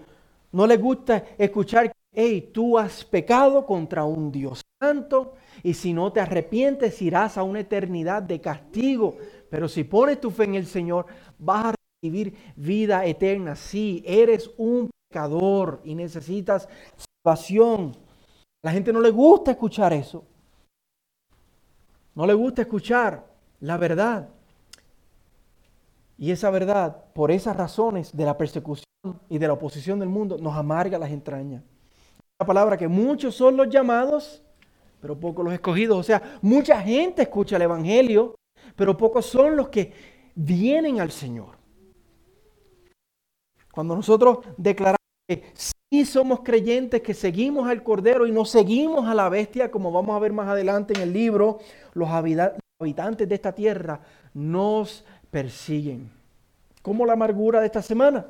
[0.52, 6.14] No le gusta escuchar, hey, tú has pecado contra un Dios santo y si no
[6.14, 9.18] te arrepientes irás a una eternidad de castigo.
[9.50, 11.08] Pero si pones tu fe en el Señor,
[11.40, 13.56] vas a vivir vida eterna.
[13.56, 16.70] Sí, eres un pecador y necesitas
[17.24, 17.96] salvación.
[18.64, 20.24] La gente no le gusta escuchar eso.
[22.14, 23.26] No le gusta escuchar
[23.62, 24.30] la verdad.
[26.18, 28.86] Y esa verdad, por esas razones de la persecución
[29.30, 31.64] y de la oposición del mundo, nos amarga las entrañas.
[32.40, 34.44] La palabra que muchos son los llamados,
[35.02, 35.98] pero pocos los escogidos.
[35.98, 38.36] O sea, mucha gente escucha el Evangelio,
[38.76, 39.94] pero pocos son los que
[40.36, 41.58] vienen al Señor.
[43.72, 44.98] Cuando nosotros declaramos
[45.28, 49.92] que sí somos creyentes, que seguimos al Cordero y no seguimos a la bestia, como
[49.92, 51.60] vamos a ver más adelante en el libro,
[51.94, 54.02] los habitantes de esta tierra
[54.34, 56.10] nos persiguen.
[56.82, 58.28] Como la amargura de esta semana.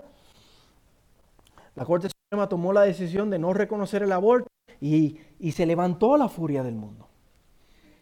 [1.76, 4.48] La Corte Suprema tomó la decisión de no reconocer el aborto
[4.80, 5.20] y,
[5.52, 7.08] se levantó la furia del mundo.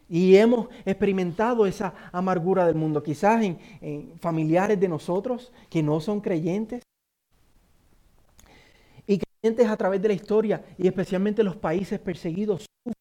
[0.08, 6.20] Y hemos experimentado esa amargura del mundo, quizás en familiares de nosotros que no son
[6.20, 6.82] creyentes,
[9.68, 12.94] a través de la historia y especialmente los países perseguidos sufren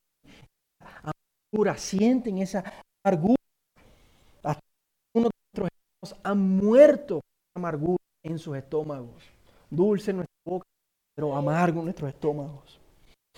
[1.03, 2.63] amargura, sienten esa
[3.03, 3.35] amargura.
[4.41, 4.61] Hasta
[5.13, 5.90] uno de nuestros hermanos
[6.23, 7.21] han muerto
[7.55, 9.23] amargura en sus estómagos.
[9.69, 10.65] Dulce en nuestra boca,
[11.15, 12.79] pero amargo en nuestros estómagos.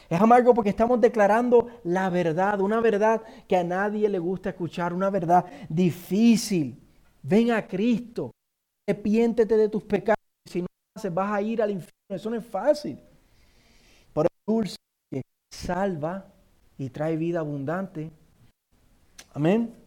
[0.09, 4.93] Es amargo porque estamos declarando la verdad, una verdad que a nadie le gusta escuchar,
[4.93, 6.79] una verdad difícil.
[7.21, 8.31] Ven a Cristo,
[8.87, 11.93] arrepiéntete de tus pecados, si no haces vas a ir al infierno.
[12.09, 12.99] Eso no es fácil.
[14.13, 14.75] Pero es dulce
[15.11, 15.21] que
[15.51, 16.25] salva
[16.77, 18.11] y trae vida abundante.
[19.33, 19.82] Amén.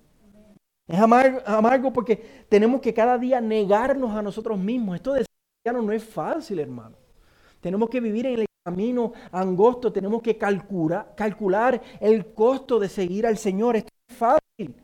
[0.88, 4.96] Es amargo, porque tenemos que cada día negarnos a nosotros mismos.
[4.96, 5.24] Esto de
[5.64, 6.96] ser no es fácil, hermano.
[7.60, 13.36] Tenemos que vivir en el camino angosto, tenemos que calcular el costo de seguir al
[13.36, 13.76] Señor.
[13.76, 14.76] Esto es fácil.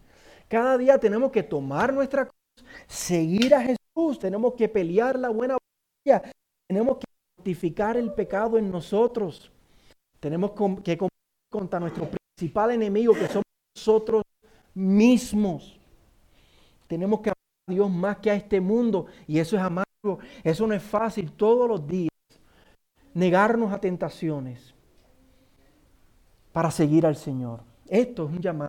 [0.49, 5.57] Cada día tenemos que tomar nuestra cruz, seguir a Jesús, tenemos que pelear la buena
[6.05, 6.33] batalla,
[6.69, 7.05] tenemos que
[7.39, 9.53] mortificar el pecado en nosotros.
[10.19, 10.51] Tenemos
[10.83, 11.09] que combatir
[11.51, 13.45] contra nuestro principal enemigo, que somos
[13.77, 14.23] nosotros
[14.75, 15.79] mismos.
[16.93, 17.39] Tenemos que amar
[17.69, 19.07] a Dios más que a este mundo.
[19.27, 20.19] Y eso es amargo.
[20.45, 22.11] Eso no es fácil todos los días.
[23.15, 24.75] Negarnos a tentaciones
[26.53, 27.63] para seguir al Señor.
[27.89, 28.69] Esto es un llamado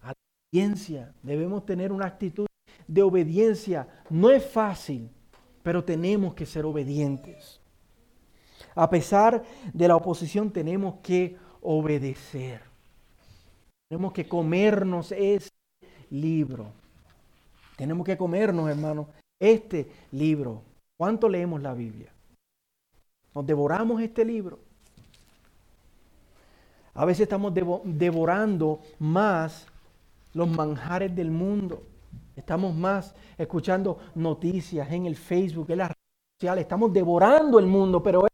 [0.00, 0.14] a la
[0.50, 1.12] obediencia.
[1.22, 2.46] Debemos tener una actitud
[2.86, 3.86] de obediencia.
[4.08, 5.10] No es fácil,
[5.62, 7.60] pero tenemos que ser obedientes.
[8.76, 9.42] A pesar
[9.74, 12.62] de la oposición tenemos que obedecer.
[13.90, 15.50] Tenemos que comernos ese
[16.08, 16.72] libro.
[17.78, 19.06] Tenemos que comernos, hermanos,
[19.38, 20.62] este libro.
[20.96, 22.12] ¿Cuánto leemos la Biblia?
[23.32, 24.58] Nos devoramos este libro.
[26.92, 27.54] A veces estamos
[27.84, 29.68] devorando más
[30.34, 31.84] los manjares del mundo.
[32.34, 36.62] Estamos más escuchando noticias en el Facebook, en las redes sociales.
[36.62, 38.26] Estamos devorando el mundo, pero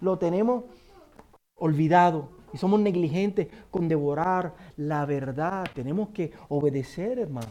[0.00, 0.62] lo tenemos
[1.56, 2.28] olvidado.
[2.52, 5.66] Y somos negligentes con devorar la verdad.
[5.74, 7.50] Tenemos que obedecer, hermanos.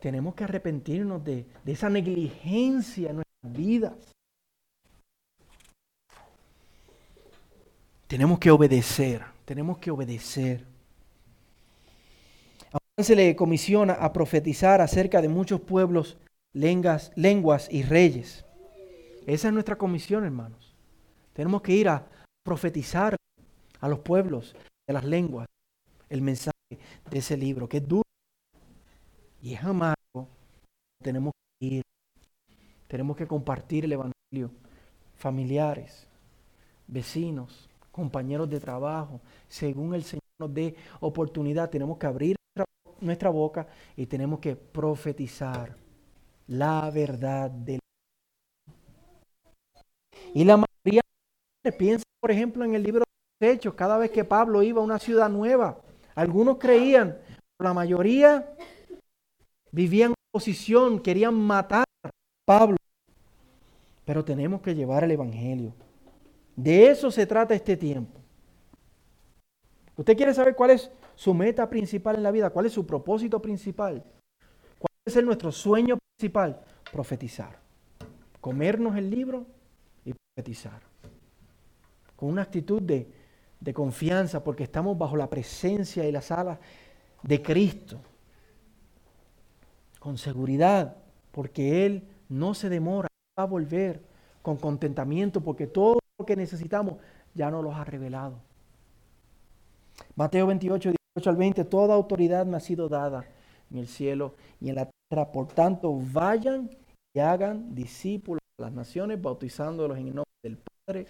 [0.00, 4.12] Tenemos que arrepentirnos de, de esa negligencia en nuestras vidas.
[8.06, 10.66] Tenemos que obedecer, tenemos que obedecer.
[12.72, 16.18] Ahora se le comisiona a profetizar acerca de muchos pueblos,
[16.52, 18.44] lenguas, lenguas y reyes.
[19.26, 20.74] Esa es nuestra comisión, hermanos.
[21.34, 22.06] Tenemos que ir a
[22.42, 23.16] profetizar
[23.80, 24.56] a los pueblos
[24.88, 25.46] de las lenguas
[26.08, 26.56] el mensaje
[27.10, 28.09] de ese libro, que es duro
[29.42, 30.28] y es amargo.
[31.02, 31.82] Tenemos que ir,
[32.86, 34.50] tenemos que compartir el Evangelio,
[35.16, 36.06] familiares,
[36.86, 42.36] vecinos, compañeros de trabajo, según el Señor nos dé oportunidad, tenemos que abrir
[43.00, 43.66] nuestra, boca
[43.96, 45.74] y tenemos que profetizar
[46.48, 47.80] la verdad del
[50.34, 51.00] y la mayoría
[51.78, 54.84] piensa, por ejemplo, en el libro de los Hechos, cada vez que Pablo iba a
[54.84, 55.80] una ciudad nueva,
[56.14, 57.18] algunos creían,
[57.58, 58.54] la mayoría
[59.72, 62.10] vivían en oposición, querían matar a
[62.44, 62.76] Pablo.
[64.04, 65.72] Pero tenemos que llevar el Evangelio.
[66.56, 68.20] De eso se trata este tiempo.
[69.96, 72.50] ¿Usted quiere saber cuál es su meta principal en la vida?
[72.50, 74.02] ¿Cuál es su propósito principal?
[74.78, 76.60] ¿Cuál es nuestro sueño principal?
[76.90, 77.58] Profetizar.
[78.40, 79.46] Comernos el libro
[80.04, 80.80] y profetizar.
[82.16, 83.10] Con una actitud de,
[83.60, 86.58] de confianza porque estamos bajo la presencia y las alas
[87.22, 88.00] de Cristo.
[90.00, 90.96] Con seguridad
[91.30, 93.06] porque Él no se demora,
[93.38, 94.02] va a volver
[94.42, 96.96] con contentamiento porque todo que necesitamos,
[97.34, 98.38] ya nos los ha revelado.
[100.16, 103.24] Mateo 28, 18 al 20, toda autoridad me ha sido dada
[103.70, 105.30] en el cielo y en la tierra.
[105.30, 106.70] Por tanto, vayan
[107.14, 111.06] y hagan discípulos de las naciones, bautizándolos en el nombre del Padre,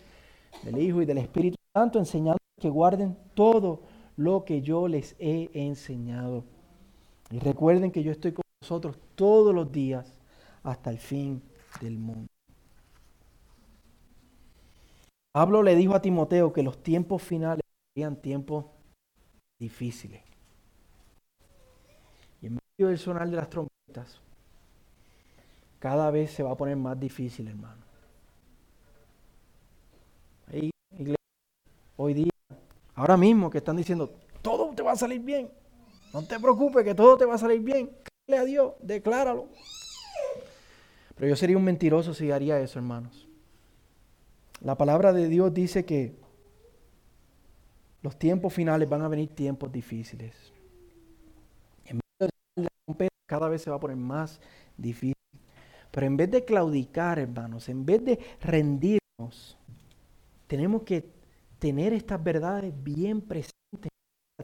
[0.62, 3.82] del Hijo y del Espíritu Santo, enseñando que guarden todo
[4.16, 6.44] lo que yo les he enseñado.
[7.30, 10.06] Y recuerden que yo estoy con vosotros todos los días
[10.62, 11.42] hasta el fin
[11.80, 12.28] del mundo.
[15.32, 17.62] Pablo le dijo a Timoteo que los tiempos finales
[17.94, 18.66] serían tiempos
[19.58, 20.22] difíciles.
[22.42, 24.20] Y en medio del sonar de las trompetas,
[25.78, 27.80] cada vez se va a poner más difícil, hermano.
[31.96, 32.30] Hoy día,
[32.94, 34.10] ahora mismo que están diciendo,
[34.42, 35.50] todo te va a salir bien.
[36.12, 37.90] No te preocupes que todo te va a salir bien.
[38.36, 39.48] A Dios, decláralo.
[41.16, 43.28] Pero yo sería un mentiroso si haría eso, hermanos.
[44.62, 46.14] La palabra de Dios dice que
[48.02, 50.34] los tiempos finales van a venir tiempos difíciles.
[51.84, 54.40] En vez de cada vez se va a poner más
[54.76, 55.14] difícil.
[55.90, 59.58] Pero en vez de claudicar, hermanos, en vez de rendirnos,
[60.46, 61.10] tenemos que
[61.58, 63.90] tener estas verdades bien presentes.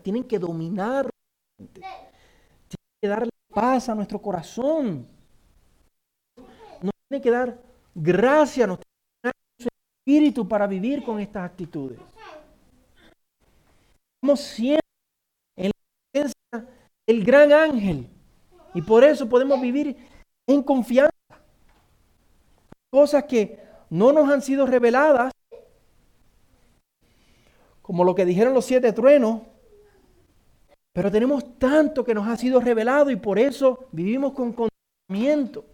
[0.02, 1.08] Tienen que dominar.
[1.56, 2.06] Tienen
[3.00, 5.08] que darle paz a nuestro corazón.
[6.82, 7.58] Nos tiene que dar
[7.94, 8.80] gracia, nos
[10.06, 11.98] espíritu para vivir con estas actitudes.
[14.14, 14.86] Estamos siempre
[15.56, 16.68] en la presencia
[17.06, 18.06] del gran ángel
[18.74, 19.96] y por eso podemos vivir
[20.46, 21.10] en confianza.
[22.92, 25.32] Cosas que no nos han sido reveladas,
[27.80, 29.40] como lo que dijeron los siete truenos,
[30.96, 35.66] pero tenemos tanto que nos ha sido revelado y por eso vivimos con conocimiento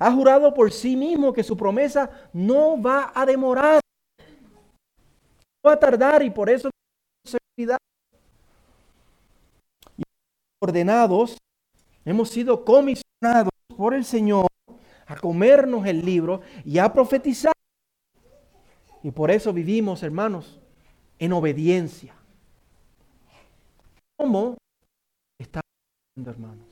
[0.00, 3.80] ha jurado por sí mismo que su promesa no va a demorar,
[4.18, 6.70] no va a tardar y por eso
[7.26, 7.78] seguridad.
[9.96, 10.02] Y
[10.62, 11.36] ordenados,
[12.04, 14.46] hemos sido comisionados por el Señor
[15.06, 17.52] a comernos el libro y a profetizar.
[19.02, 20.60] Y por eso vivimos, hermanos,
[21.18, 22.17] en obediencia.
[24.18, 24.56] ¿Cómo
[25.38, 25.70] estamos
[26.16, 26.66] viviendo, hermanos?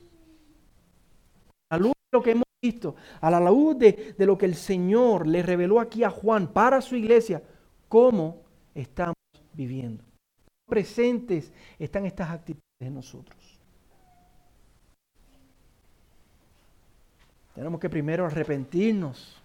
[1.71, 4.55] La luz de lo que hemos visto, a la luz de, de lo que el
[4.55, 7.41] Señor le reveló aquí a Juan para su iglesia,
[7.87, 8.41] cómo
[8.75, 9.15] estamos
[9.53, 10.03] viviendo.
[10.67, 13.57] Presentes están estas actitudes en nosotros.
[17.55, 19.41] Tenemos que primero arrepentirnos.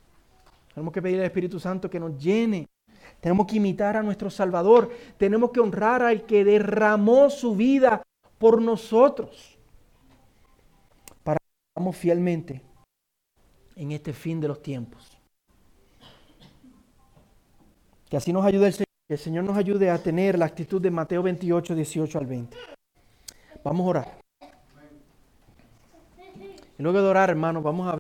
[0.75, 2.67] Tenemos que pedir al Espíritu Santo que nos llene.
[3.21, 4.91] Tenemos que imitar a nuestro Salvador.
[5.17, 8.03] Tenemos que honrar al que derramó su vida
[8.39, 9.59] por nosotros.
[11.23, 12.63] Para que vamos fielmente
[13.77, 15.19] en este fin de los tiempos.
[18.09, 18.87] Que así nos ayude el Señor.
[19.09, 22.57] Que el Señor nos ayude a tener la actitud de Mateo 28, 18 al 20.
[23.65, 24.19] Vamos a orar.
[26.79, 27.91] Y luego de orar, hermanos, vamos a ver.